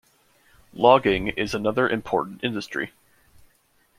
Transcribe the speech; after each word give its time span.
Logging 0.73 1.27
is 1.27 1.53
another 1.53 1.87
important 1.87 2.43
industry. 2.43 2.91